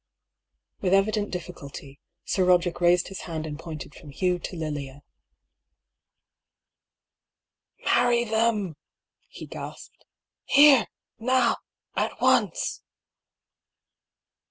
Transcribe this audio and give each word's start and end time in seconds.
With 0.79 0.95
evident 0.95 1.29
difficulty, 1.29 1.99
Sir 2.25 2.43
Roderick 2.43 2.81
raised 2.81 3.09
his 3.09 3.19
hand 3.29 3.45
and 3.45 3.59
pointed 3.59 3.93
from 3.93 4.09
Hugh 4.09 4.39
to 4.39 4.55
Lilia." 4.55 5.03
Marry 7.85 8.23
them 8.23 8.69
I" 8.69 8.73
he 9.29 9.45
gasped." 9.45 10.05
Here, 10.45 10.87
now, 11.19 11.57
at 11.95 12.19
once 12.19 12.81